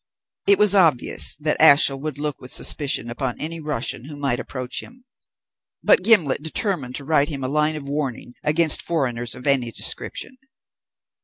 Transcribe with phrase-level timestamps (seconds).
[0.47, 4.81] It was obvious that Ashiel would look with suspicion upon any Russian who might approach
[4.81, 5.05] him,
[5.83, 10.39] but Gimblet determined to write him a line of warning against foreigners of any description.